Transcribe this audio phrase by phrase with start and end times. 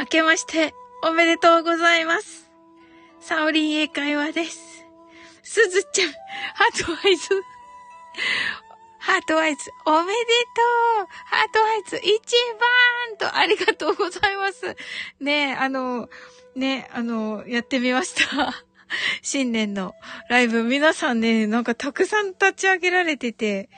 [0.00, 0.72] 明けまして、
[1.02, 2.50] おめでとうございます。
[3.20, 4.58] サオリン英会話です。
[5.42, 10.62] すずちゃん、 heart eyes。heart eyes、おめでと
[11.02, 12.34] う heart eyes、一
[13.18, 14.74] 番と、ありがとうございます。
[15.20, 16.08] ねえ、あの、
[16.56, 18.54] ね、あの、やってみました。
[19.20, 19.92] 新年の
[20.30, 23.68] ライブ、皆さんね、なんかたくさん立ち上げられてて、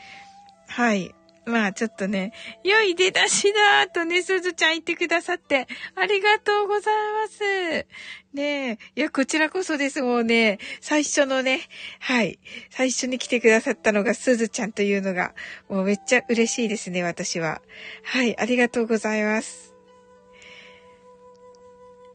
[0.68, 1.16] はい。
[1.44, 2.32] まあちょっとね、
[2.62, 7.86] 良い出だしだとね、すずちゃん言ってくださって、ありがとうございます。
[8.32, 10.02] ねえ、いや、こちらこそです。
[10.02, 11.60] もうね、最初のね、
[11.98, 12.38] はい、
[12.70, 15.34] 最初に来てくださったのがすずちゃんというのが、
[15.68, 17.60] もうめっちゃ嬉しいですね、私は。
[18.04, 19.74] はい、ありがとうございます。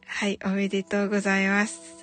[0.06, 1.97] はい、おめでとうございます。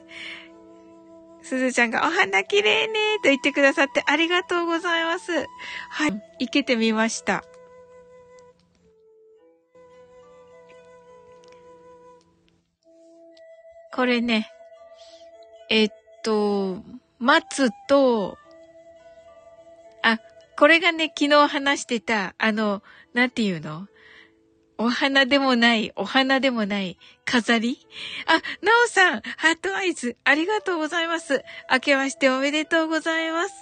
[1.45, 5.31] すずちゃんがお花綺麗ねと言ってくださってありがとうございます。
[5.31, 7.43] はい、いけてみました。
[13.93, 14.51] これね、
[15.69, 15.89] えっ
[16.23, 16.83] と、
[17.19, 18.37] 松と、
[20.01, 20.19] あ、
[20.57, 22.81] これがね、昨日話してた、あの、
[23.13, 23.87] なんていうの？
[24.77, 27.79] お花でもない、お花でもない、飾り？
[28.25, 28.33] あ、
[28.65, 31.43] なおさん、ハートアイズ、ありがとうございます。
[31.71, 33.53] 明けましておめでとうございます。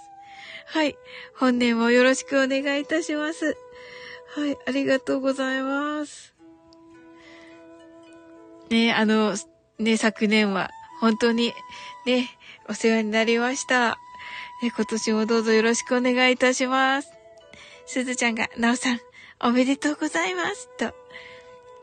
[0.65, 0.95] はい。
[1.35, 3.57] 本年もよろしくお願いいたします。
[4.35, 6.33] はい、ありがとうございます。
[8.69, 9.35] ね、あの、
[9.77, 11.53] ね、昨年は、本当に、
[12.07, 12.29] ね、
[12.67, 13.99] お世話になりました。
[14.63, 17.09] ね、今年もどうぞよろしくお願いいたします。
[17.85, 18.99] すずちゃんが、なおさん、
[19.41, 20.69] おめでとうございます。
[20.77, 20.95] と、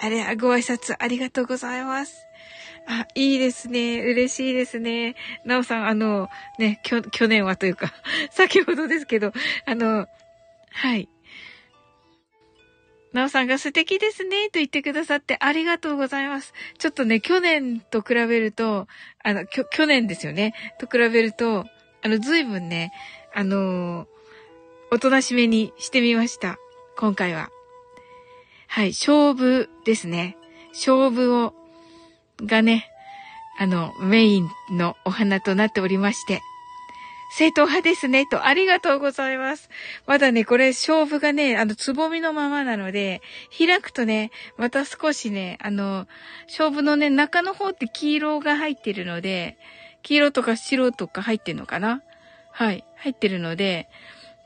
[0.00, 2.26] あれ、ご挨拶ありがとうございます。
[2.86, 4.00] あ、いいですね。
[4.00, 5.14] 嬉しいですね。
[5.44, 7.92] なおさん、あの、ね、きょ、去年はというか、
[8.32, 9.32] 先ほどですけど、
[9.66, 10.06] あの、
[10.72, 11.08] はい。
[13.12, 16.54] なおさんが素敵ですね、と言ってくださってありがとうございます。
[16.78, 18.88] ちょっとね、去年と比べると、
[19.22, 21.66] あの、きょ、去年ですよね、と比べると、
[22.02, 22.92] あの、ずいぶんね、
[23.32, 24.08] あの
[24.90, 26.58] おとなしめにしてみました。
[26.96, 27.50] 今回は。
[28.72, 30.36] はい、勝負ですね。
[30.68, 31.54] 勝負を、
[32.40, 32.88] がね、
[33.58, 36.40] あの、メインのお花となっておりまして、
[37.36, 39.70] 正統派ですね、と、ありがとうございます。
[40.06, 43.22] まだね、これ、勝負がね、あの、つぼみのままなので、
[43.58, 46.06] 開くとね、また少しね、あの、
[46.46, 49.58] 勝負のね、中の方って黄色が入ってるので、
[50.04, 52.02] 黄色とか白とか入ってるのかな？
[52.52, 53.88] はい、入ってるので、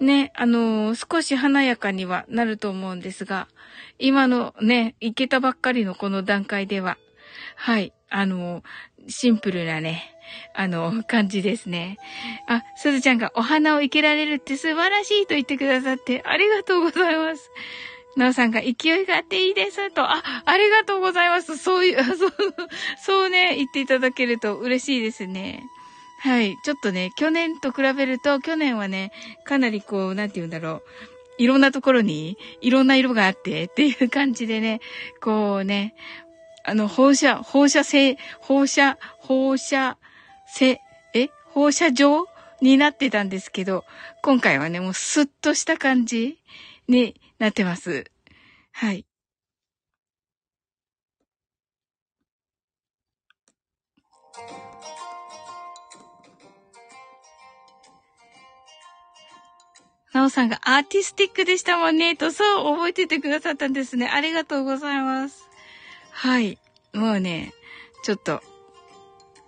[0.01, 3.49] ね、あのー、少し華やかにはなると思うんですが、
[3.99, 6.99] 今のね、いけたばっかりのこの段階では、
[7.57, 8.65] はい、あのー、
[9.09, 10.15] シンプルなね、
[10.55, 11.99] あの、感じですね。
[12.49, 17.51] あ、すずちゃんがお花を生けられるって素晴らしいと言ってくださってありがとうございます。
[18.17, 21.57] なおさんが勢いがあっていいですと、あ、ありがとうございます。
[21.57, 22.33] そういう、 そう、
[23.03, 25.65] そうね、言っていただけると嬉しいですね。
[26.25, 26.57] はい。
[26.65, 29.13] ちょっとね、去年と比べると、去年はね、
[29.45, 30.83] かなりこう、なんて言うんだろう。
[31.37, 34.81] いろんなところに、いろんな色があってっていう感じでね、
[35.21, 35.95] こうね、
[36.65, 39.99] あの、放射、放射性、放射、放射
[40.47, 40.81] 性、
[41.13, 41.29] え？
[41.51, 42.27] 放射状
[42.63, 43.85] になってたんですけど、
[44.23, 46.39] 今回はね、もうスッとした感じ
[46.89, 48.07] になってます。
[48.73, 49.05] はい。
[60.35, 64.09] さんがアーティスティックでしたもんね、と、そう、覚えててくださったんですね。
[64.09, 65.49] ありがとうございます。
[66.11, 66.59] はい。
[66.93, 67.55] もうね、
[68.03, 68.43] ちょっと、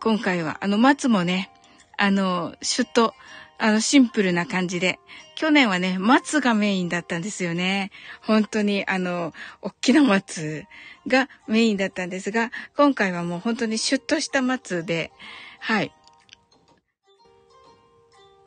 [0.01, 1.51] 今回は、あの、松もね、
[1.99, 3.15] あの、シュッと、
[3.59, 4.99] あの、シンプルな感じで、
[5.35, 7.91] 去年はね、松がメインだったんですよね。
[8.23, 10.65] 本当に、あの、大きな松
[11.07, 15.11] がメインだったんですが、今回はもう本当にシュッとした松で、
[15.59, 15.93] はい。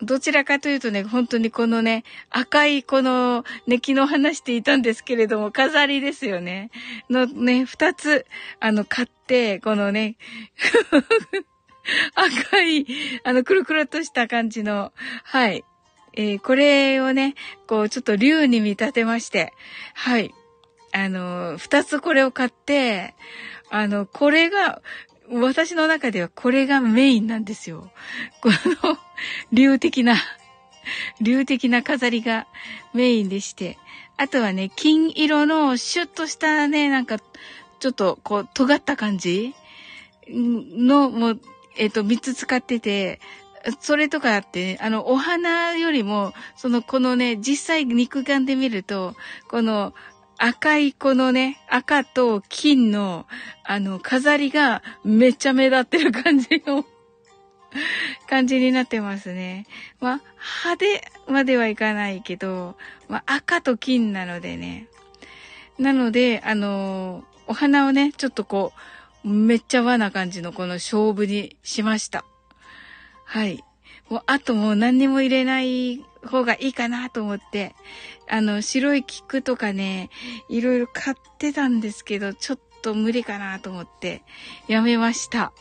[0.01, 6.72] どちらかというとね、本当にこのね、赤いこの、ね、昨日話していたんですけれども、飾りですよね。
[7.10, 8.25] のね、二つ、
[8.60, 10.16] あの、買って、このね、
[12.16, 12.86] 赤い、
[13.24, 14.94] あの、くるくるとした感じの、
[15.24, 15.66] はい。
[16.13, 17.36] えー、これをね、
[17.68, 19.54] こう、ちょっと竜に見立てまして、
[19.94, 20.34] はい。
[20.92, 23.16] あの、二つこれを買って、
[23.69, 24.81] あの、これが、
[25.31, 27.92] 私の中ではこれがメインなんですよ。
[28.42, 28.98] この、
[29.52, 30.16] 流的な、
[31.22, 32.48] 流的な飾りが
[32.94, 33.78] メインでして。
[34.18, 37.20] あとはね、金色のシュッとしたね、なんか、
[37.80, 39.54] ちょっとこう、尖った感じ
[40.28, 41.42] の、もう、
[41.78, 43.20] えっ、ー、と、三つ使ってて、
[43.80, 49.16] それとかあって、ねあの、お花よりも、その、このね、実際肉眼で見ると、
[49.48, 49.94] この、
[50.41, 53.27] 赤いこのね、赤と金の、
[53.65, 56.86] あの、飾りがめっちゃ目立ってる感じの
[58.30, 59.68] 感じになってますね。
[60.00, 60.21] まあ、
[60.63, 62.77] 派手まではいかないけど、
[63.09, 64.88] まあ、赤と金なのでね。
[65.77, 68.71] なので、あのー、お花をね、ちょっとこ
[69.25, 72.24] う、めっちゃ和な感じのこの勝負にしました。
[73.25, 73.62] はい。
[74.10, 77.75] もう、あともう何にも入れない方がいいかなと思って、
[78.30, 80.10] あの、白い菊とかね、
[80.50, 84.24] いろいろ買ってたんですけど、ちょっと無理かなと思って、
[84.68, 85.51] やめました。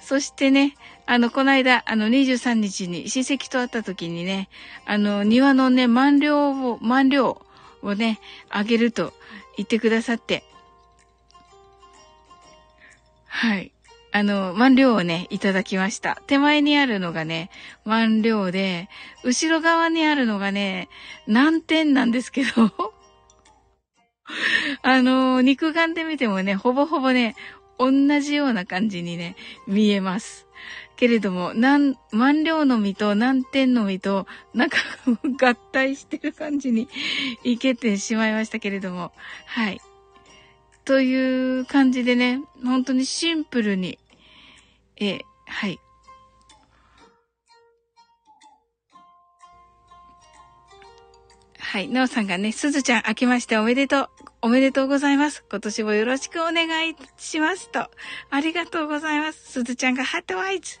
[0.00, 0.74] そしてね、
[1.06, 4.48] あの、この間、あの、23日に親戚と会った時にね、
[4.84, 7.42] あの、庭のね、満量を、満量
[7.82, 9.12] をね、あげると
[9.56, 10.44] 言ってくださって、
[13.26, 13.72] はい。
[14.12, 16.20] あの、満量をね、いただきました。
[16.26, 17.50] 手前にあるのがね、
[17.84, 18.88] 満量で、
[19.22, 20.88] 後ろ側にあるのがね、
[21.26, 22.92] 難点なんですけど、
[24.82, 27.36] あの、肉眼で見てもね、ほぼほぼね、
[27.78, 27.90] 同
[28.20, 29.36] じような感じにね、
[29.66, 30.46] 見えます。
[30.96, 34.76] けれども、なん、満量の実と難点の実と、なんか
[35.40, 36.88] 合体してる感じに
[37.42, 39.12] いけてしまいましたけれども、
[39.46, 39.80] はい。
[40.90, 43.96] という感じでね、本当にシンプルに、
[44.96, 45.78] え、はい。
[51.60, 51.86] はい。
[51.86, 54.08] なおさんがね、すずちゃん、明けましておめでとう。
[54.42, 55.44] おめでとうございます。
[55.48, 57.88] 今年もよろしくお願いしますと。
[58.30, 59.52] ありがとうございます。
[59.52, 60.80] すずちゃんがハットワイズ。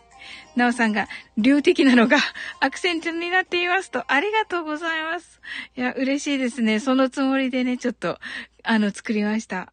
[0.56, 1.06] なおさんが、
[1.38, 2.18] 流的なのが
[2.58, 4.02] アクセントになっていますと。
[4.10, 5.40] ありがとうございます。
[5.76, 6.80] いや、嬉しいですね。
[6.80, 8.18] そのつもりでね、ちょっと、
[8.64, 9.72] あの、作りました。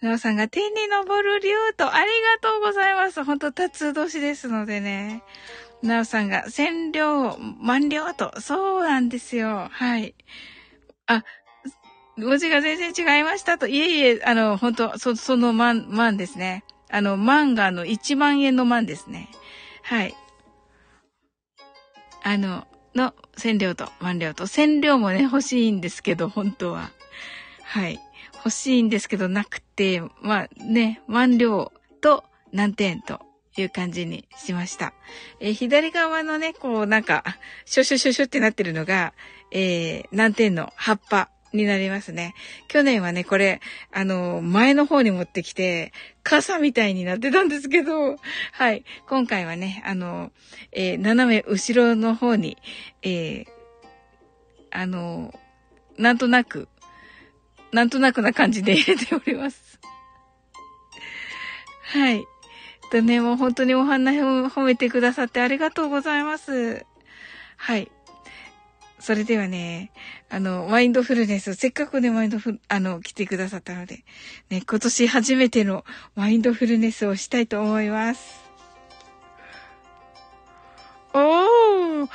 [0.00, 2.06] なおさんが、天に昇る竜と、あり
[2.42, 3.22] がとうございます。
[3.24, 5.22] ほんと、辰年ですのでね。
[5.82, 9.68] なおさんが、千両、万両と、そうなんですよ。
[9.70, 10.14] はい。
[11.06, 11.24] あ、
[12.16, 13.66] 文字が全然違いましたと。
[13.66, 16.64] いえいえ、あの、本当そ、その万、万ですね。
[16.90, 19.28] あの、万があの、1万円の万ですね。
[19.82, 20.14] はい。
[22.22, 24.46] あの、の、千両と万両と。
[24.46, 26.90] 千両もね、欲しいんですけど、本当は。
[27.64, 27.98] はい。
[28.34, 33.20] 欲しいんですけど、なくて、まあね、万両と何点と
[33.56, 34.94] いう感じにしました。
[35.40, 37.24] えー、左側のね、こう、なんか、
[37.64, 39.12] シュシュシュシュってなってるのが、
[39.50, 42.34] えー、何点の葉っぱになりますね。
[42.68, 43.60] 去年はね、これ、
[43.92, 45.92] あの、前の方に持ってきて、
[46.22, 48.16] 傘みたいになってたんですけど、
[48.52, 48.84] はい。
[49.08, 50.32] 今回はね、あの、
[50.72, 52.56] えー、斜め後ろの方に、
[53.02, 53.46] えー、
[54.70, 55.34] あの、
[55.98, 56.68] なんとなく、
[57.72, 59.80] なんとなくな感じで入れております。
[61.82, 62.24] はい。
[62.90, 66.84] とね、もう本当にお花を褒めてくださってありがとうございます。
[67.56, 67.90] はい。
[68.98, 69.90] それではね、
[70.28, 74.04] あの、マインドフルネス、せっかくね、マインドフル、あの、来てくださったので、
[74.50, 75.84] ね、今年初めての
[76.14, 78.42] マインドフルネスをしたいと思います。
[81.14, 82.08] おー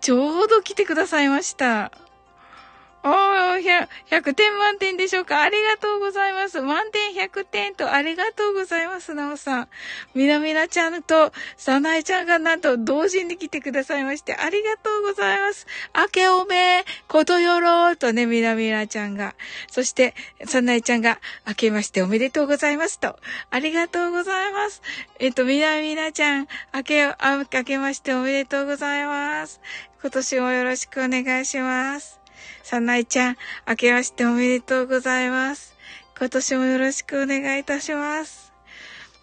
[0.00, 1.92] ちょうど来てくださいました。
[3.06, 5.42] おー、100点満点でしょうか？
[5.42, 6.62] ありがとうございます。
[6.62, 9.68] 満点100点とありがとうございます、なおさん。
[10.14, 15.66] みなみなちゃんと、さなえちゃんがなんと同時に来てくださいまして、ありがとうございます。
[15.94, 19.34] 明けおめ、ことよろとね、みなみなちゃんが。
[19.70, 20.14] そして、
[20.46, 23.18] さなえちゃんが、明けましておめでとうございますと。
[23.50, 24.80] ありがとうございます。
[25.18, 29.60] えっと、みなみなちゃん、明け、明けましておめでとうございます。
[30.00, 32.23] 今年もよろしくお願いします。
[32.64, 33.36] さなえちゃん、
[33.68, 35.76] 明けましておめでとうございます。
[36.18, 38.54] 今年もよろしくお願いいたします。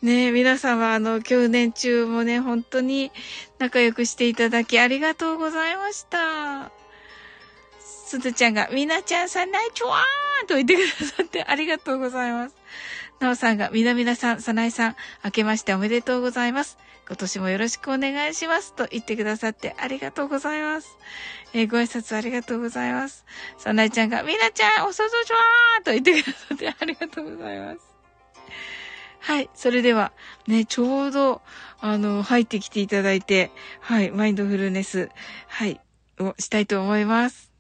[0.04, 3.12] ねえ、皆様、あの、去年中もね、本当に
[3.58, 6.72] 仲良くしていただきありがとうございました。
[7.80, 12.56] すずちゃんが、みなちゃんさないちょわーんと言ってくださってありがとうございます。
[13.20, 14.96] なおさんが、みなみなさん、さないさん、
[15.26, 16.78] 明けましておめでとうございます。
[17.08, 18.74] 今年もよろしくお願いします。
[18.74, 20.98] と言ってくださってありがとうございます。
[21.54, 23.26] えー、ご挨拶ありがとうございます。
[23.58, 27.80] さなえちゃんが、みなちゃん、おそぞちわーと言ってくださってありがとうございます。
[29.20, 29.50] はい。
[29.54, 30.14] それでは、
[30.48, 31.42] ね、ちょうど、
[31.80, 35.10] あの、入ってきていただいて、はい、マインドフルネス、
[35.48, 35.80] はい、
[36.20, 37.52] をしたいと思います。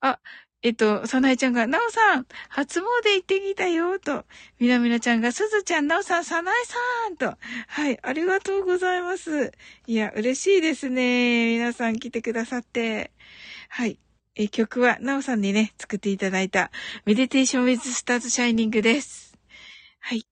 [0.00, 0.20] あ、
[0.62, 4.24] えっと、さなえちゃんが、なおさん、初詣行ってきたよ、と。
[4.58, 7.38] みなみなちゃんが、すずちゃん、なおさん、さなえさん、と。
[7.68, 9.52] はい、ありがとうございます。
[9.86, 11.52] いや、嬉しいですね。
[11.52, 13.12] 皆さん来てくださって。
[13.68, 14.00] はい。
[14.34, 16.72] え、曲は、なおさんにね、作っていただいた、
[17.04, 19.36] メディテーションウィズスターズシャイニングです。
[20.00, 20.26] はい。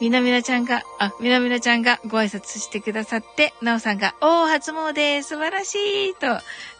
[0.00, 6.26] みなみなちゃんが、あ、みなみなちゃんがご挨拶してくださって、なおさんが、おー、初詣、素晴らしいと。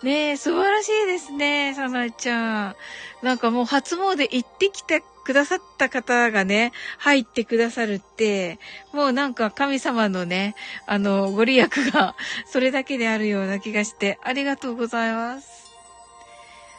[0.05, 2.77] ねえ、素晴らしいですね、さなちゃん。
[3.23, 8.59] なんかもう初詣行ってきてくださった方がね、入ってくださるって、
[8.93, 10.57] もうなんか神様のね、
[10.87, 12.17] あの、ご利益が、
[12.47, 15.73] それだけであるような気がして、ありがとうございます。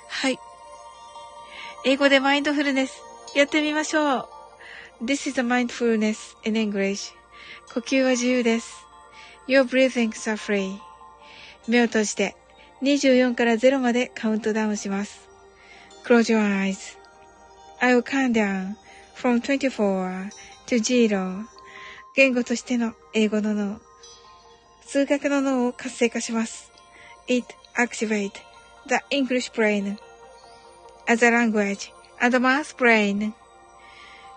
[0.10, 0.40] はい。
[1.86, 3.02] 英語でマインドフルネス、
[3.36, 4.35] やってみましょう。
[5.02, 7.12] This is a mindfulness in English.
[7.74, 8.86] 呼吸は自由です。
[9.46, 10.78] Your breathings are free.
[11.68, 12.36] 目を閉じて
[12.82, 15.28] 24から0までカウントダウンします。
[16.06, 16.98] Close your eyes.
[17.82, 18.76] I will count down
[19.16, 20.30] from 24
[20.68, 21.46] to 0.
[22.16, 23.82] 言語としての英語の脳。
[24.86, 26.72] 数学の脳を活性化します。
[27.28, 28.32] It activate
[28.88, 29.98] the English brain
[31.06, 33.34] as a language and math brain.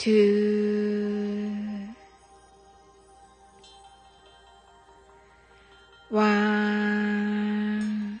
[0.00, 1.86] two,
[6.10, 8.18] one,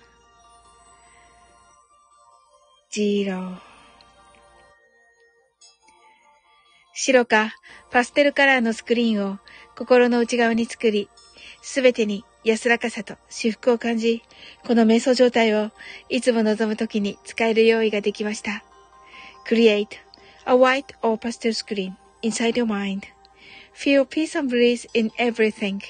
[2.92, 3.56] zero
[6.92, 7.54] 白か
[7.90, 9.38] パステルカラーのスクリーンを
[9.74, 11.08] 心の内側に作り、
[11.62, 14.22] すべてに安らかさと至福を感じ、
[14.66, 15.70] この瞑想状態を
[16.10, 18.64] いつも望むときに使える用意ができました。
[19.48, 20.09] Create
[20.45, 25.81] a white or pastel screen inside your mind.Feel peace and bliss in everything.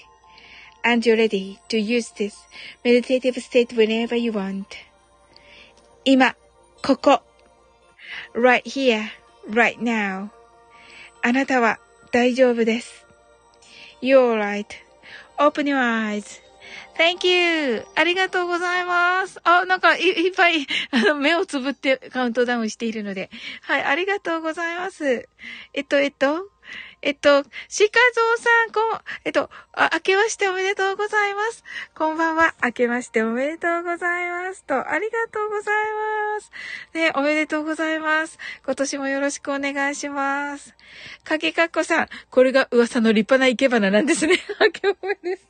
[0.83, 2.37] And you're ready to use this
[2.83, 4.67] meditative state whenever you want.
[6.05, 6.35] 今、
[6.81, 7.21] ここ。
[8.33, 9.09] right here,
[9.49, 10.29] right now.
[11.23, 11.79] あなたは
[12.11, 13.05] 大丈夫です。
[14.01, 15.79] You're right.Open your
[16.96, 17.84] Thank you!
[17.94, 19.40] ありがとうございます。
[19.44, 23.30] あ、なんかいいっぱい、 あの、目をつぶってカウントダウンしているので。
[23.62, 25.28] はい、ありがとうございます。
[25.72, 26.50] えっと、えっと、
[27.02, 31.64] えっと、シカゾウさん、こん、えっと、あ、明けましておめでとうございます。
[31.96, 32.54] こんばんは。
[32.62, 34.64] 明けましておめでとうございます。
[34.64, 35.74] と、ありがとうござい
[36.34, 36.50] ます。
[36.92, 38.38] ね、おめでとうございます。
[38.66, 40.74] 今年もよろしくお願いします。
[41.24, 44.38] かけかっこさん、これが噂の立派な生け花なんですね。
[44.60, 45.49] 明けおめです。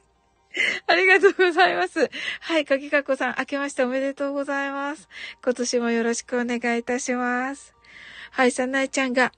[0.86, 2.10] ありがとうございます。
[2.40, 5.08] はい、かきかこさん、明けましておめでとうございます。
[5.42, 7.74] 今年もよろしくお願いいたします。
[8.32, 9.32] はい、さなえちゃんが、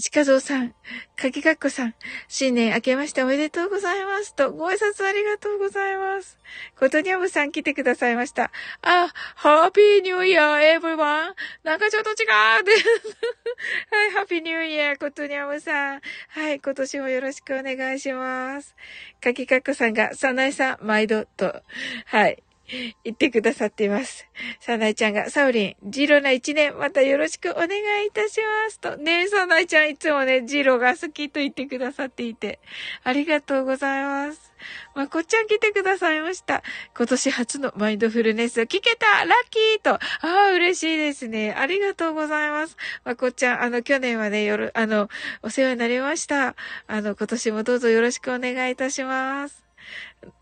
[0.00, 0.74] 近蔵さん、
[1.16, 1.94] かきかっこさん、
[2.26, 4.34] 新年明けましておめでとうございます。
[4.34, 6.38] と、ご挨拶ありがとうございます。
[6.80, 8.50] ことにゃむさん来てくださいました。
[8.80, 11.34] あ、ハッピーニューイヤー、エブリワン。
[11.62, 16.00] なんかちょっと違う はい、ハッピーニューイヤー、ことにゃむさん。
[16.28, 18.74] はい、今年もよろしくお願いします。
[19.20, 21.62] かきかっこさんが、さなえさん、毎度と。
[22.06, 22.42] はい。
[23.04, 24.26] 言ってくださっています。
[24.60, 27.68] サナイちゃんが、サウリン、ジロな一年、またよろしくお願
[28.04, 28.80] いいたします。
[28.80, 32.60] と、ねえ、サナイちゃんいつもね、ジロが好きと言ってくださっていて、
[33.04, 34.52] ありがとうございます。
[34.94, 36.62] まこっちゃん来てくださいました。
[36.96, 41.52] 今年初のマインドフルネスを聞けたラッキーと、ああ、嬉しいですね。
[41.52, 42.76] ありがとうございます。
[43.04, 45.08] まこっちゃん、あの、去年はね、夜、あの、
[45.42, 46.54] お世話になりました。
[46.86, 49.61] あの、今年もどうぞよろしくお願いいたします。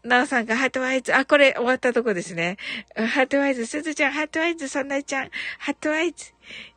[0.03, 1.15] なおさんがハートワイズ。
[1.15, 2.57] あ、これ終わったとこですね。
[2.95, 3.67] ハートワイズ。
[3.67, 4.69] すずちゃん、ハートワイズ。
[4.69, 6.33] そんなちゃん、ハートワイズ。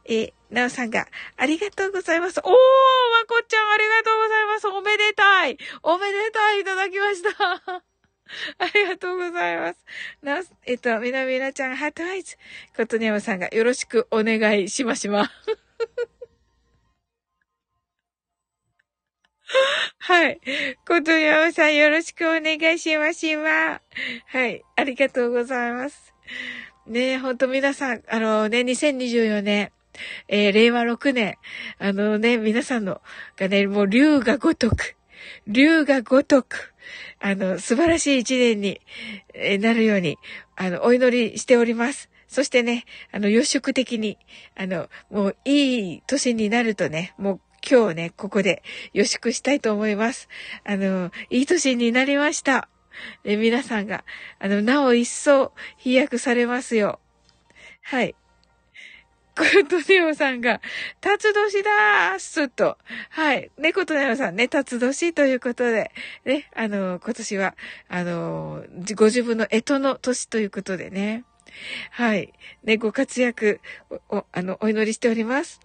[0.06, 2.40] えなおさんが、ありがとうございます。
[2.40, 2.50] おー、ま
[3.28, 4.68] こっちゃん、ありがとうございます。
[4.68, 5.58] おめでたい。
[5.82, 7.84] おめでたいいただきました。
[8.60, 9.86] ありがとうございます。
[10.22, 12.38] なお、えっと、みなみなちゃん、ハートワイズ。
[12.76, 15.32] ことにゃまさんが、よろしくお願いしましま。
[20.00, 20.40] はい。
[20.88, 23.26] ことやまさんよろしくお願いします
[24.28, 24.64] はい。
[24.76, 26.14] ありがとうございます。
[26.88, 29.72] ねえ、ほんと皆さん、あのね、2024年、
[30.28, 31.36] えー、令和6年、
[31.80, 33.02] あのね、皆さんの、
[33.38, 34.96] がね、もう竜が如く、
[35.48, 36.74] 竜が如く、
[37.20, 38.82] あの、素晴らしい一年に、
[39.60, 40.18] なるように、
[40.56, 42.10] あの、お祈りしております。
[42.28, 44.18] そしてね、あの、予祝的に、
[44.56, 48.62] あの、もういい年になるとね、もう今日ね、ここで
[48.94, 50.28] 予祝したいと思います。
[50.66, 52.68] あの、いい年になりました。
[53.24, 54.04] で皆さんが、
[54.40, 57.00] あの、なお一層飛躍されますよ。
[57.82, 58.16] はい。
[59.36, 60.62] コルトネオさんが、
[61.02, 62.78] 辰年だーすと。
[63.10, 63.50] はい。
[63.58, 65.92] 猫とネオさんね、辰年ということで、
[66.24, 67.56] ね、あの、今年は、
[67.88, 68.64] あの、
[68.96, 71.24] ご自分の干支の年ということでね。
[71.92, 72.32] はい。
[72.64, 73.60] ね、ご活躍
[74.10, 75.60] を、あの、お祈りしております。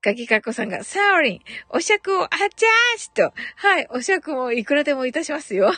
[0.00, 3.32] かきかこさんが、サーリン、お酌をアジャースと。
[3.56, 5.72] はい、お酌もいくらでもいたしますよ。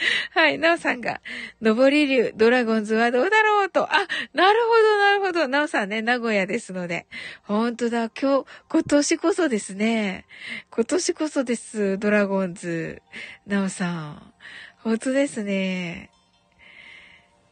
[0.32, 1.20] はい、なおさんが、
[1.60, 3.84] 登り竜、ドラゴンズはどうだろうと。
[3.84, 3.98] あ、
[4.32, 5.48] なるほど、なるほど。
[5.48, 7.06] なおさんね、名古屋ですので。
[7.42, 10.26] ほんとだ、今日、今年こそですね。
[10.70, 13.02] 今年こそです、ドラゴンズ。
[13.46, 14.32] なおさん。
[14.78, 16.10] ほんとですね。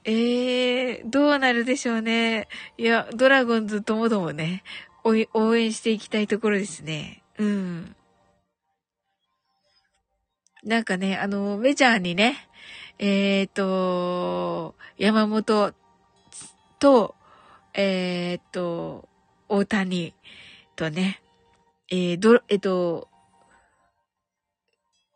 [0.04, 2.48] ええー、どうなるでしょうね。
[2.78, 4.62] いや、ドラゴンズともどもね、
[5.34, 7.22] 応援していきたいところですね。
[7.38, 7.96] うん。
[10.64, 12.48] なんかね、あの、メジャーにね、
[12.98, 15.72] えっ、ー、と、山本
[16.80, 17.14] と、
[17.74, 19.08] えっ、ー、と、
[19.48, 20.14] 大谷
[20.74, 21.22] とね、
[21.90, 23.08] えー、ど、えっ、と、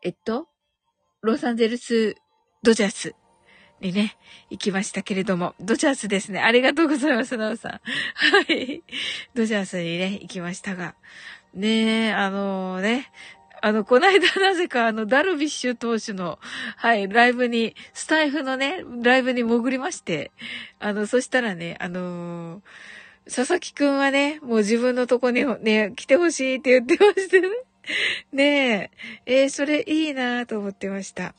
[0.01, 0.47] えっと、
[1.21, 2.15] ロサンゼルス
[2.63, 3.15] ドジャース
[3.83, 4.15] にね、
[4.49, 6.39] 行きましたけれども、ドジャースですね。
[6.39, 7.71] ありがとうございます、なおさん。
[7.71, 7.81] は
[8.53, 8.81] い。
[9.35, 10.95] ドジャースにね、行きましたが。
[11.53, 13.11] ねえ、あのー、ね、
[13.61, 16.39] あの、こないだなぜかあの、ダルビッシュ投手の、
[16.77, 20.31] はい、ライブに、スタイフのね、ライブに潜りまして、
[20.79, 22.61] あの、そしたらね、あのー、
[23.25, 27.49] 佐々木くんはね、もう自分のとこにね、来てほしいって言ってましてね。
[28.31, 28.91] ね
[29.25, 31.35] え、えー、それいいなと思ってました。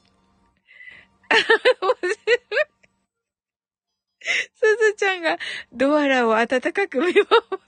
[4.25, 5.39] すずちゃんが
[5.73, 7.15] ドアラを温かく見守っ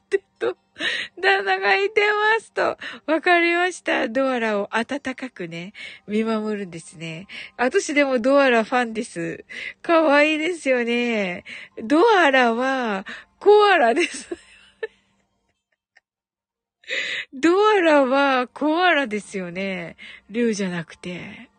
[0.09, 0.57] てと。
[1.21, 2.77] 旦那がいてますと。
[3.07, 4.09] わかりました。
[4.09, 5.73] ドアラを温かくね、
[6.07, 7.27] 見守るんですね。
[7.57, 9.45] 私でもドアラファンです。
[9.83, 11.45] かわいいですよね。
[11.83, 13.07] ドアラは、
[13.39, 14.29] コアラです。
[17.33, 19.97] ドアラはコアラですよね。
[20.31, 21.51] 竜じゃなくて。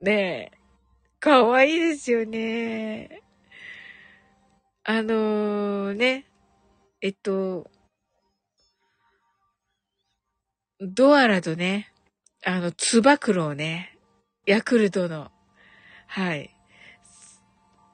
[0.00, 0.63] ねえ。
[1.24, 3.22] かわいいですよね。
[4.84, 6.26] あのー、ね。
[7.00, 7.70] えっと、
[10.82, 11.90] ドアラとね、
[12.44, 13.96] あの、つば九郎ね。
[14.44, 15.32] ヤクルトの。
[16.08, 16.54] はい。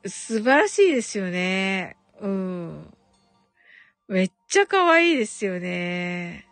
[0.07, 1.97] 素晴らしいですよね。
[2.21, 2.93] うん。
[4.09, 6.50] めっちゃ可愛いですよね。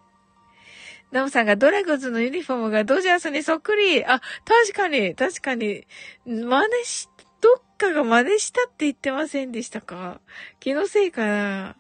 [1.10, 4.04] ナムさんがドラゴンズのユニフォームがドジャースにそっくり。
[4.04, 5.86] あ、確かに、確かに。
[6.26, 7.08] 真似し、
[7.40, 10.20] どっかが真似したって言ってませんでしたか？
[10.60, 11.76] 気のせいかな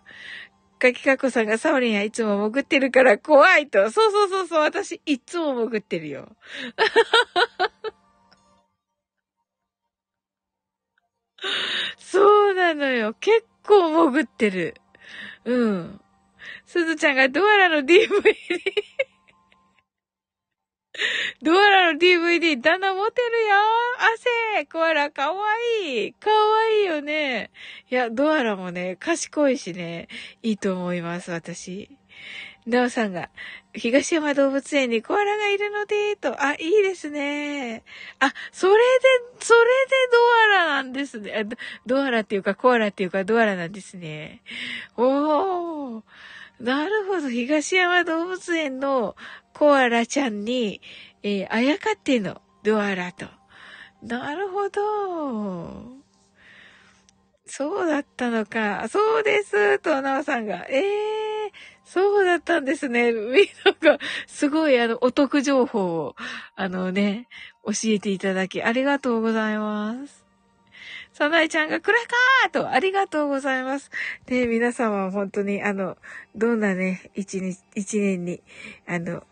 [0.78, 3.90] かきかこさんがサオリンはいつも潜ってるから怖いと。
[3.90, 6.28] そうそうそうそう、私いつも潜ってるよ。
[11.98, 13.14] そうなのよ。
[13.20, 14.74] 結構潜ってる。
[15.44, 16.00] うん。
[16.66, 18.34] すずちゃんがドアラの DVD
[21.42, 23.56] ドアラの DVD、旦那持てるよ
[24.54, 25.46] 汗コアラかわ
[25.84, 27.50] いいかわいいよね。
[27.90, 30.08] いや、ドアラもね、賢いしね、
[30.42, 31.90] いいと思います、私。
[32.66, 33.30] なおさんが、
[33.74, 37.82] 東山動物園にコアラがいるので、と、あ、いいですね。
[38.18, 38.80] あ、それで、
[39.40, 41.46] それでドアラなんですね。
[41.86, 44.42] ドアラっていうか、コアラっていうか、ドアラなんですね。
[44.96, 46.02] おー。
[46.60, 47.30] なるほど。
[47.30, 49.14] 東山動物園の
[49.58, 50.80] コアラちゃんに、
[51.24, 53.26] えー、あやかってのドアラと。
[54.02, 55.98] なるほど。
[57.44, 58.86] そうだったのか。
[58.88, 59.80] そうです。
[59.80, 60.64] と、なおさんが。
[60.68, 61.50] ええー、
[61.84, 63.10] そうだったんですね。
[63.10, 63.46] みん
[63.82, 66.14] なが、すごい、あの、お得情報を、
[66.54, 67.26] あのね、
[67.64, 70.24] 教えていただき、ありがとうございます。
[71.12, 73.90] さなえちゃんが、クラカーと、ありがとうございます。
[74.26, 75.96] で、皆様本当に、あの、
[76.36, 78.40] どんなね、一日、一年に、
[78.86, 79.24] あの、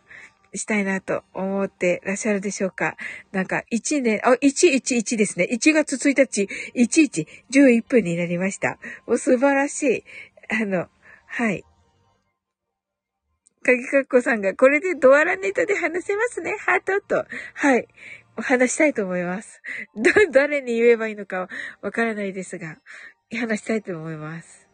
[0.59, 2.97] したいなと思ってらっしゃるでしょうか。
[3.33, 5.49] なんか、1年、あ、111ですね。
[5.51, 8.79] 1月1日、11、11分になりました。
[9.07, 10.05] お素晴らしい。
[10.49, 10.89] あの、
[11.27, 11.65] はい。
[13.63, 16.57] かぎかっこさんが、これでドアラネタで話せますね。
[16.59, 17.27] ハートと。
[17.55, 17.89] はい。
[18.39, 19.63] お話したいと思います。
[19.97, 21.49] だ、 誰に言えばいいのか
[21.81, 22.79] わからないですが、
[23.33, 24.66] 話したいと思います。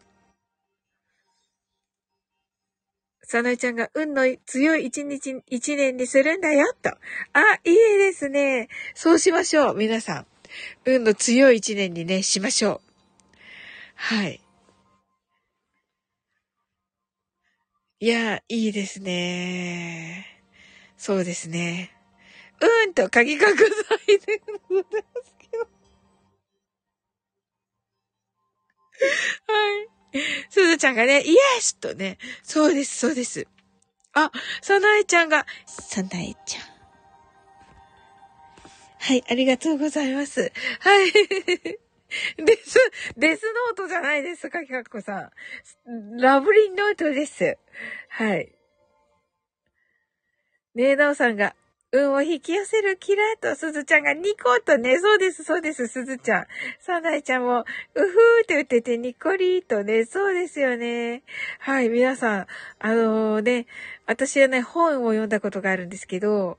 [3.32, 6.90] さなえちゃんが運の強い一日、一年にするんだよ、と。
[6.90, 6.96] あ、
[7.64, 8.68] いいですね。
[8.94, 10.26] そうしましょう、皆さん。
[10.84, 12.80] 運の強い一年にね、しましょう。
[13.94, 14.42] はい。
[18.00, 20.26] いや、いいですね。
[20.98, 21.90] そうですね。
[22.60, 25.64] うんと、鍵かくさいでございますけど。
[25.64, 25.68] は
[29.84, 30.01] い。
[30.50, 33.46] すずちゃんがね、イエスとね、そうです、そうです。
[34.14, 36.72] あ、さなえちゃんが、さなえちゃん。
[38.98, 40.52] はい、ありがとうございます。
[40.80, 41.12] はい。
[42.36, 42.78] デス、
[43.16, 45.32] デスノートじゃないです、かきかっこさ
[45.86, 46.16] ん。
[46.18, 47.58] ラブリンノートです。
[48.08, 48.52] はい。
[50.74, 51.54] ねえ、なおさんが、
[51.94, 56.46] 運を引き寄せるキラーと、すずちゃんがニコとね、そうです、そうです、すずちゃん。
[56.80, 58.06] さなえちゃんも、うふー
[58.44, 61.22] って言っててニコリーとね、そうですよね。
[61.58, 62.46] はい、皆さん、
[62.78, 63.66] あのー、ね、
[64.06, 66.56] 私はね、本を読んだことがあるんですけど、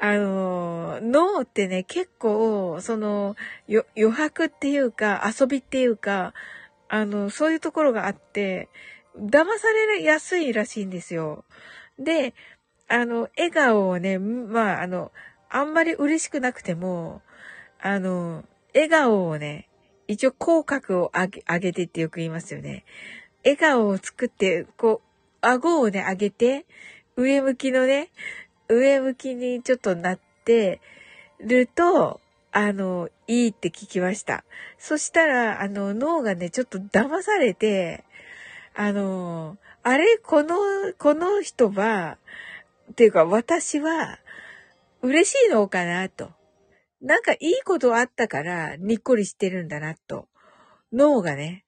[0.00, 3.36] あのー、脳ってね、結構、その、
[3.68, 6.34] 余白っていうか、遊びっていうか、
[6.88, 8.68] あの、そういうところがあって、
[9.16, 11.44] 騙されやすいらしいんですよ。
[11.98, 12.34] で、
[12.88, 15.12] あの、笑顔をね、まあ、あの、
[15.48, 17.22] あんまり嬉しくなくても、
[17.80, 18.44] あの、
[18.74, 19.68] 笑顔をね、
[20.08, 22.84] 一応口角を上げ、上げてってよく言いますよね。
[23.44, 25.08] 笑顔を作って、こう、
[25.40, 26.66] 顎をね、上げて、
[27.16, 28.10] 上向きのね、
[28.68, 30.80] 上向きにちょっとなって
[31.40, 32.20] ると、
[32.52, 34.44] あの、いいって聞きました。
[34.78, 38.04] そしたら、あの、脳がね、ちょっと騙されて、
[38.74, 40.18] あの、あれ？
[40.18, 40.56] この、
[40.98, 42.18] この人は、
[42.90, 44.18] っていうか私は
[45.02, 46.30] 嬉しいのかなと。
[47.02, 50.28] なんかいいことあったからにっこりしてるんだなと。
[50.92, 51.64] 脳がね、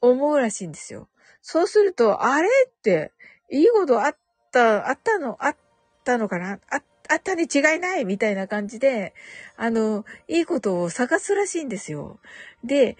[0.00, 1.08] 思うらしいんですよ。
[1.40, 3.12] そうすると、あれって、
[3.50, 4.16] いいことあっ
[4.52, 5.56] た、あったの、あっ
[6.04, 6.60] たのかな？
[6.70, 8.04] あ、あったに違いない？
[8.04, 9.14] みたいな感じで、
[9.56, 12.20] あの、いいことを探すらしいんですよ。
[12.62, 12.96] で、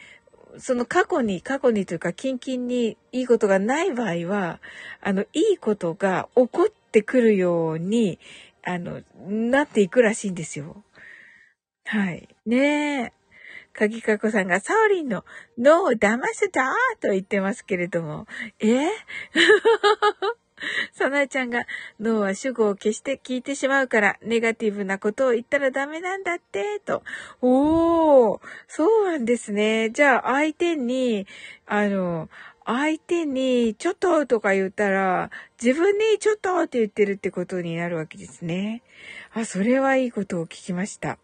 [0.59, 4.61] その過去に、過去にというか、キンキンにいいことがない場合は、
[5.03, 8.19] あの、いいことが起こってくるように、
[8.65, 10.85] あの、なっていくらしいんですよ。
[11.85, 12.29] はい。
[12.45, 13.13] ねえ。
[13.73, 15.25] 鍵かこさんが、サオリンの
[15.57, 16.75] 脳を騙せた？
[17.01, 18.27] と言ってますけれども、
[18.59, 18.89] え？
[20.93, 21.65] さなえちゃんが、
[22.01, 27.05] 脳は主語を消して聞いてしまうから、ネガティブなことを言ったらダメなんだって、と。
[27.41, 29.91] おー、そうなんですね。
[29.91, 31.29] じゃあ、相手に、
[31.67, 32.29] あの、
[32.71, 38.83] 相手に、ちょっととか言ったら、自分にちょっとって言ってるってことになるわけですね。
[39.33, 41.19] あ、それはいいことを聞きました。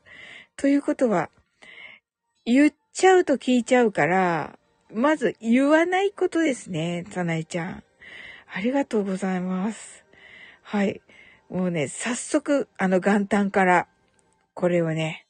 [0.56, 1.28] ということは、
[2.46, 4.58] 言っちゃうと聞いちゃうから、
[4.90, 7.84] まず言わないことですね、さなえちゃん。
[8.50, 10.06] ありがとうございます。
[10.62, 11.02] はい。
[11.50, 13.86] もうね、早速、あの元旦から、
[14.54, 15.26] これをね、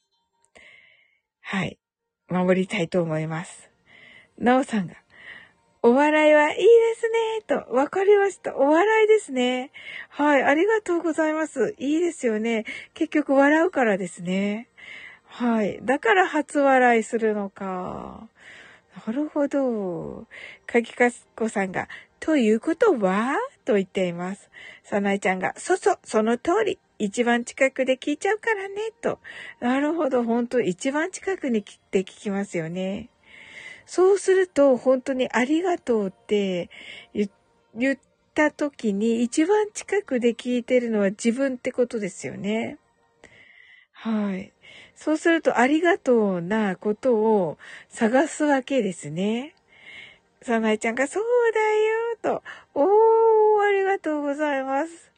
[1.41, 1.77] はい、
[2.29, 3.69] 守りたいと思います。
[4.37, 4.95] なおさんが、
[5.87, 8.55] お笑いはいいですね、と、わかりました。
[8.55, 9.71] お笑いですね。
[10.09, 11.75] はい、ありがとうございます。
[11.77, 12.65] いいですよね。
[12.95, 14.67] 結局笑うからですね。
[15.25, 15.79] はい。
[15.83, 18.27] だから初笑いするのか。
[19.05, 20.25] なるほど。
[20.65, 21.87] かぎかすこさんが、
[22.19, 23.35] ということは？
[23.63, 24.49] と言っています。
[24.81, 26.79] さなえちゃんが、そそ、その通り。
[26.97, 29.19] 一番近くで聞いちゃうからね、と。
[29.59, 33.09] なるほど、本当一番近くに来て聞きますよね。
[33.85, 36.69] そうすると、本当にありがとうって
[37.75, 37.97] 言っ
[38.33, 42.77] た時に、一番近くで聞いてるのは自分ってことですよね。
[43.91, 44.51] はい。
[44.95, 47.57] そうすると、ありがとうなことを
[47.89, 49.55] 探すわけですね。
[50.41, 51.23] さなえちゃんが、そう
[52.23, 52.43] だよ、と。
[52.73, 55.11] おー、ありがとうございます。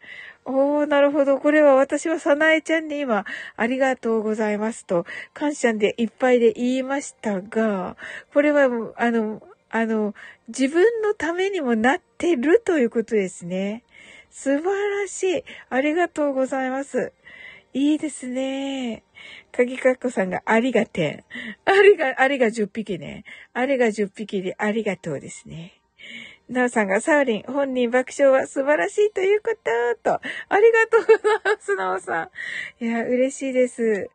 [0.50, 1.40] おー、なるほど。
[1.40, 3.26] これは私はさなえちゃんに今、
[3.58, 7.98] ありがとうございますと、感謝でいっぱいで言いましたが、
[8.34, 10.16] これは、あの、あの、
[10.48, 13.84] 自分のためにもなってるということですね。
[14.30, 15.44] 素晴らしい。
[15.70, 17.12] ありがとうございます。
[17.74, 19.04] いいですね。
[19.52, 21.24] 鍵かっこさんがありがてん。
[21.66, 23.26] ありが、ありが10匹ね。
[23.54, 25.77] ありが10匹でありがとうですね。
[26.50, 29.54] なおさんがサウリン、本人爆笑は素晴らしいというこ
[30.02, 30.22] と、と。
[30.48, 32.30] ありがとうございます、なおさ
[32.80, 32.84] ん。
[32.84, 34.10] いや、嬉しいです。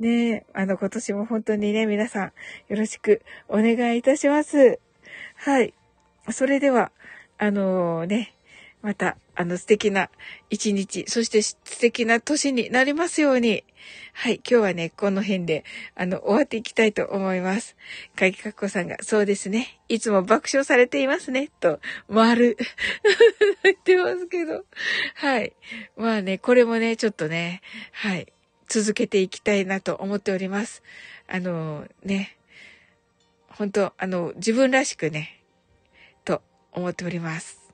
[0.00, 2.32] ねあの、今年も本当にね、皆さん、
[2.68, 4.80] よろしくお願いいたします。
[5.36, 5.74] はい。
[6.30, 6.90] それでは、
[7.38, 8.34] あのー、ね、
[8.82, 10.10] また、あの素敵な
[10.50, 13.62] 一日、そして素敵な年になりますように。
[14.12, 17.76] はい、今日はね、この辺で、あの、終わっていきたいと思います。
[18.16, 19.80] かぎかっこさんが、そうですね。
[19.88, 21.50] いつも爆笑されていますね。
[21.60, 22.56] と、丸。
[23.62, 24.64] 言ってますけど。
[25.14, 25.52] はい。
[25.96, 27.60] まあね、これもね、ちょっとね、
[27.92, 28.32] はい。
[28.68, 30.82] 続けていきたいなと思っております。
[31.28, 32.36] あの、ね。
[33.48, 35.42] 本当あの、自分らしくね、
[36.24, 37.65] と思っております。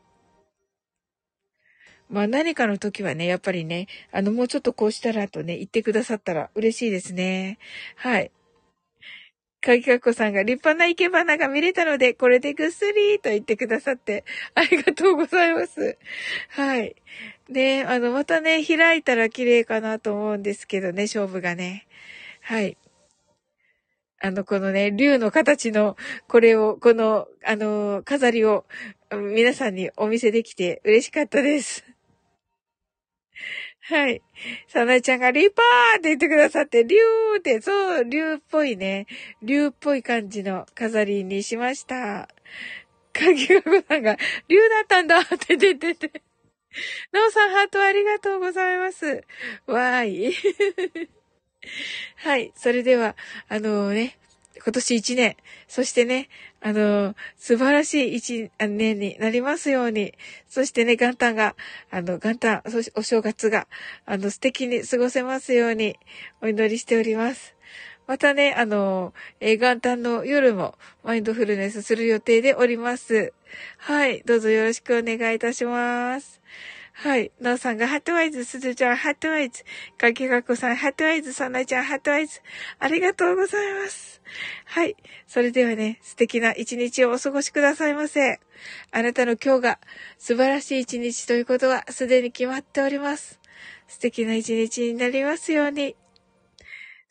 [2.12, 7.58] まあ何かの時はね、やっぱりね、あの、もうちょっとこうしたらとね、言ってくださったら嬉しいですね。
[7.96, 8.30] はい。
[9.62, 15.96] かぎかっこさんが立派な生け花が見れたので、これでぐっすりと言ってくださって、ありがとうございます。
[16.50, 16.96] はい。
[17.48, 21.86] ねあの、またね、開いたら綺麗かなと思うんですけどね、勝負がね。
[22.42, 22.76] はい。
[24.20, 25.96] あの、このね、竜の形の、
[26.28, 28.66] これを、この、あの、飾りを、
[29.10, 31.91] 皆さんにお見せできて嬉しかったです。
[33.92, 34.22] はい。
[34.68, 39.06] さなえちゃんがリパーって言ってくださって、竜ーって、そう、竜っぽいね。
[39.42, 42.26] 竜っぽい感じの飾りにしました。
[43.12, 44.16] かぎがこさんが、
[44.48, 46.22] 竜だったんだって出てて。
[47.12, 49.24] なおさんハートありがとうございます。
[49.66, 50.34] わーい。
[52.16, 52.50] はい。
[52.54, 53.14] それでは、
[53.50, 54.18] あのね、
[54.62, 55.36] 今年一年、
[55.68, 56.28] そしてね、
[56.60, 60.14] あの、素晴らしい一年になりますように、
[60.48, 61.56] そしてね、元旦が、
[61.90, 63.66] あの、元旦、そしてお正月が、
[64.04, 65.96] あの、素敵に過ごせますように、
[66.40, 67.54] お祈りしております。
[68.06, 73.32] またね、あの、ー、元旦の夜もマインドフルネスする予定でおります。
[73.78, 74.22] はい。
[74.22, 76.40] どうぞよろしくお願いいたします。
[76.94, 77.32] はい。
[77.40, 79.64] なおさんがハットワイズ、すずちゃんハットワイズ、
[79.98, 82.40] かけがこさんハットワイズ、さなちゃんハットワイズ、
[82.78, 84.22] ありがとうございます。
[84.66, 84.96] はい。
[85.26, 88.40] それではね、素敵な一日をお過ごしくださいませ。
[88.90, 89.78] あなたの今日が
[90.18, 93.40] 素晴らしい一日ということはすでに決まっております。
[93.88, 95.96] 素敵な一日になりますように。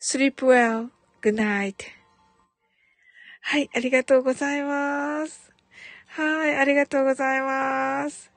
[0.00, 0.88] sleep well.
[1.20, 1.74] good night.
[3.42, 3.68] はい。
[3.74, 5.52] ありがとうございます。
[6.06, 6.56] はい。
[6.56, 8.31] ありがとうございます。